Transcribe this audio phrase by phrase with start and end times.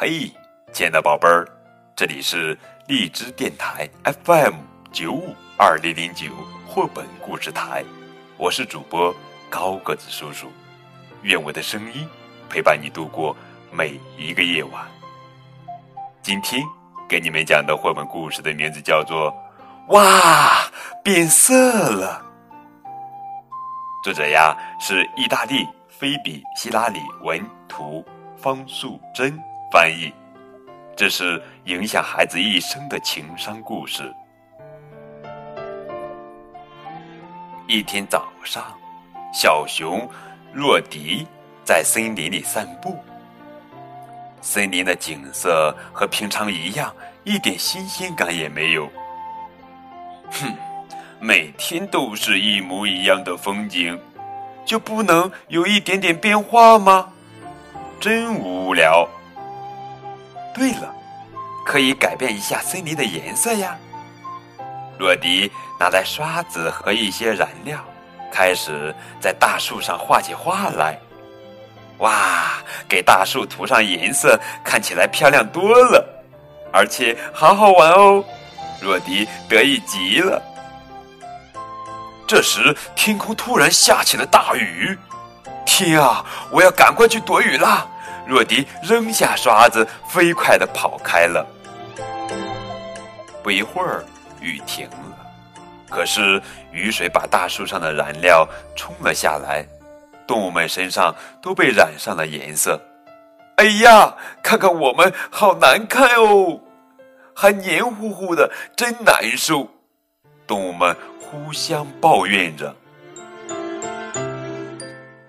[0.00, 0.30] 嘿，
[0.72, 1.44] 亲爱的宝贝儿，
[1.96, 2.56] 这里是
[2.86, 3.90] 荔枝电台
[4.22, 4.54] FM
[4.92, 6.26] 九五二零零九
[6.68, 7.84] 绘本故事台，
[8.36, 9.12] 我是主播
[9.50, 10.52] 高个子叔叔，
[11.22, 12.08] 愿我的声音
[12.48, 13.36] 陪伴你度过
[13.72, 14.86] 每一个夜晚。
[16.22, 16.64] 今天
[17.08, 19.32] 给你们讲的绘本故事的名字叫做
[19.92, 20.62] 《哇，
[21.02, 22.24] 变色了》，
[24.04, 28.06] 作者呀是意大利菲比希拉里文图，
[28.36, 29.36] 方素珍。
[29.70, 30.10] 翻译，
[30.96, 34.10] 这是影响孩子一生的情商故事。
[37.66, 38.64] 一天早上，
[39.30, 40.08] 小熊
[40.54, 41.26] 若迪
[41.64, 42.98] 在森林里散步。
[44.40, 46.90] 森林的景色和平常一样，
[47.24, 48.88] 一点新鲜感也没有。
[50.30, 50.54] 哼，
[51.20, 54.00] 每天都是一模一样的风景，
[54.64, 57.12] 就不能有一点点变化吗？
[58.00, 59.06] 真无聊。
[60.58, 60.92] 对了，
[61.64, 63.78] 可以改变一下森林的颜色呀。
[64.98, 67.78] 洛迪拿来刷子和一些染料，
[68.32, 70.98] 开始在大树上画起画来。
[71.98, 72.54] 哇，
[72.88, 76.04] 给大树涂上颜色，看起来漂亮多了，
[76.72, 78.24] 而且好好玩哦！
[78.82, 80.42] 洛迪得意极了。
[82.26, 84.98] 这时，天空突然下起了大雨。
[85.68, 87.86] 天啊，我要赶快去躲雨啦！
[88.26, 91.46] 若迪扔下刷子，飞快地跑开了。
[93.42, 94.02] 不一会儿，
[94.40, 95.26] 雨停了，
[95.90, 96.40] 可是
[96.72, 99.62] 雨水把大树上的燃料冲了下来，
[100.26, 102.80] 动物们身上都被染上了颜色。
[103.56, 106.60] 哎呀，看看我们，好难看哦，
[107.34, 109.68] 还黏糊糊的，真难受。
[110.46, 112.74] 动物们互相抱怨着。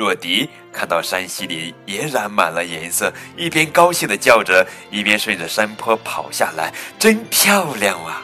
[0.00, 8.22] 若迪看到山溪里也染满了颜色，一边高兴的叫着，一边顺着山坡跑下来，真漂亮啊！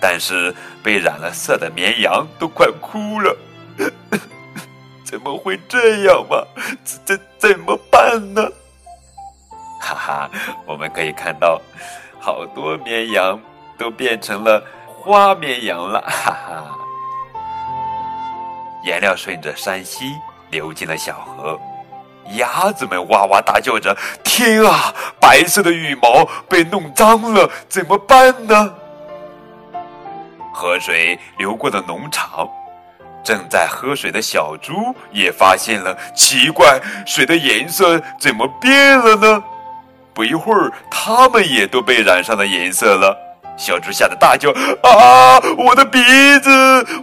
[0.00, 3.36] 但是被染了色的绵羊都快哭了，
[5.04, 6.46] 怎么会这样嘛？
[6.84, 8.48] 怎怎怎么办呢？
[9.80, 10.30] 哈哈，
[10.66, 11.60] 我们可以看到，
[12.20, 13.40] 好多绵羊
[13.76, 16.78] 都变成了花绵羊了，哈哈！
[18.84, 20.14] 颜料顺着山溪。
[20.50, 21.58] 流进了小河，
[22.36, 28.74] 鸭子们哇哇大叫着：“天啊，白色的羽毛被弄脏了，怎么办呢？”
[30.52, 32.48] 河水流过的农场，
[33.22, 39.42] 正在喝水的小猪也发现了奇怪，水的颜色怎么变了呢？
[40.12, 43.16] 不一会儿，它们也都被染上了颜色了。
[43.56, 44.50] 小猪吓得大叫
[44.82, 46.00] ：“啊，我的鼻
[46.40, 46.50] 子，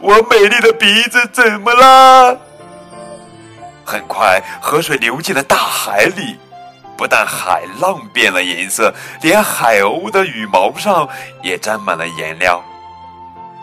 [0.01, 2.37] 我美丽的鼻子怎么了？”
[3.85, 6.37] 很快，河水流进了大海里，
[6.97, 11.07] 不但海浪变了颜色，连海鸥的羽毛上
[11.43, 12.63] 也沾满了颜料。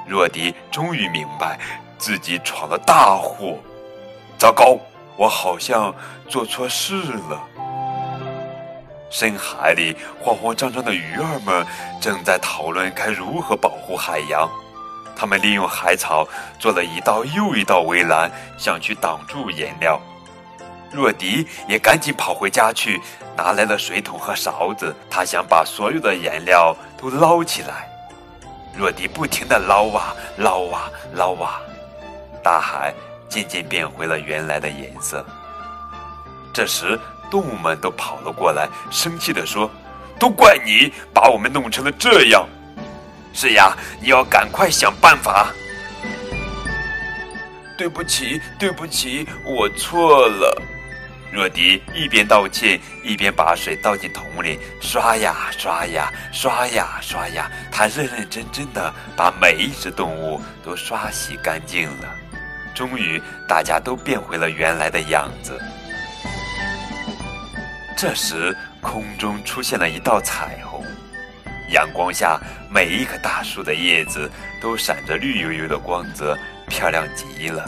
[0.07, 1.59] 若迪终于明白
[1.99, 3.59] 自己闯了大祸，
[4.39, 4.79] 糟糕，
[5.17, 5.95] 我好像
[6.29, 6.95] 做错事
[7.29, 7.41] 了。
[9.11, 11.67] 深海里慌慌张张的鱼儿们
[12.01, 14.49] 正在讨论该如何保护海洋，
[15.15, 16.27] 他们利用海草
[16.59, 20.01] 做了一道又一道围栏，想去挡住颜料。
[20.93, 23.01] 若迪也赶紧跑回家去，
[23.37, 24.95] 拿来了水桶和勺子。
[25.11, 27.89] 他想把所有的颜料都捞起来。
[28.77, 31.61] 若迪不停地捞啊捞啊捞啊，
[32.43, 32.93] 大海
[33.29, 35.25] 渐渐变回了原来的颜色。
[36.55, 36.99] 这时，
[37.31, 39.71] 动物们都跑了过来，生气地说
[40.21, 42.47] ：“都怪你，把我们弄成了这样。
[43.33, 45.49] ”“是呀，你要赶快想办法。
[47.79, 50.63] ”“对不起，对不起，我错了。”
[51.33, 62.15] 若迪一边道歉，一边把水倒进桶里，刷呀刷呀，刷呀刷呀，他认认真真的把每一只动物都刷洗干净了。
[62.75, 65.59] 终于，大家都变回了原来的样子。
[67.97, 70.85] 这时，空中出现了一道彩虹，
[71.71, 72.39] 阳光下，
[72.71, 74.31] 每一棵大树的叶子
[74.61, 76.37] 都闪着绿油油的光泽，
[76.69, 77.67] 漂亮极了。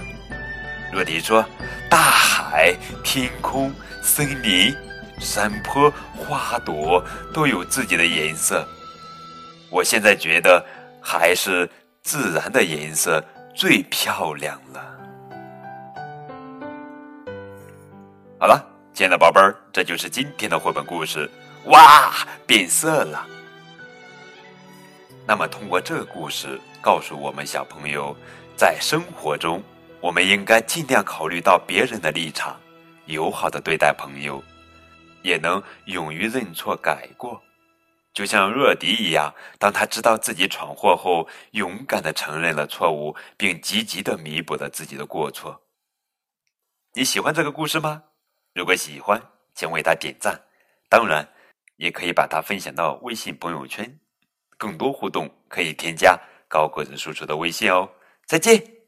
[0.95, 1.45] 若迪说。
[1.91, 2.75] 大海、
[3.05, 4.75] 天空、森林、
[5.21, 8.67] 山坡、花朵都有自己的颜色。
[9.71, 10.65] 我现在觉得
[11.01, 11.71] 还是
[12.03, 13.25] 自然的颜色
[13.55, 14.81] 最漂亮了。
[18.41, 18.61] 好了，
[18.93, 21.31] 亲爱的宝贝儿，这就是今天的绘本故事。
[21.67, 22.13] 哇，
[22.45, 23.25] 变色了！
[25.27, 28.17] 那么，通过这个故事告诉我们小朋友，
[28.57, 29.63] 在生活中。
[30.05, 32.61] 我们应该尽量考虑到别人的立场，
[33.07, 34.45] 友好的对待朋友。
[35.23, 37.43] 也能勇于认错改过。
[38.13, 45.59] 就像若迪一样，当他知道自己闯祸后，勇敢的承认了错误，并积极的弥补了自己的过错。
[46.93, 48.03] 你喜欢这个故事吗？
[48.53, 49.19] 如果喜欢，
[49.55, 50.39] 请为他点赞。
[50.91, 51.27] 当然，
[51.77, 53.99] 也可以把它分享到微信朋友圈。
[54.59, 56.15] 更多互动可以添加
[56.47, 57.89] 高个子叔叔的微信哦。
[58.27, 58.84] 再见。